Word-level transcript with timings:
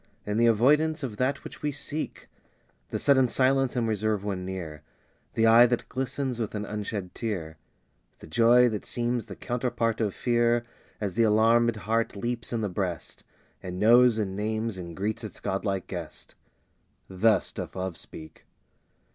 In 0.25 0.37
the 0.37 0.47
avoidance 0.47 1.03
of 1.03 1.17
that 1.17 1.43
which 1.43 1.61
we 1.61 1.71
seek 1.71 2.27
The 2.89 2.97
sudden 2.97 3.27
silence 3.27 3.75
and 3.75 3.87
reserve 3.87 4.23
when 4.23 4.43
near 4.43 4.81
The 5.35 5.45
eye 5.45 5.67
that 5.67 5.87
glistens 5.89 6.39
with 6.39 6.55
an 6.55 6.65
unshed 6.65 7.13
tear 7.13 7.59
The 8.17 8.25
joy 8.25 8.67
that 8.69 8.83
seems 8.83 9.27
the 9.27 9.35
counterpart 9.35 10.01
of 10.01 10.15
fear, 10.15 10.65
As 10.99 11.13
the 11.13 11.21
alarmed 11.21 11.75
heart 11.75 12.15
leaps 12.15 12.51
in 12.51 12.61
the 12.61 12.67
breast, 12.67 13.23
And 13.61 13.79
knows 13.79 14.17
and 14.17 14.35
names 14.35 14.75
and 14.75 14.97
greets 14.97 15.23
its 15.23 15.39
godlike 15.39 15.85
guest 15.85 16.33
Thus 17.07 17.51
doth 17.51 17.75
Love 17.75 17.95
speak. 17.95 18.47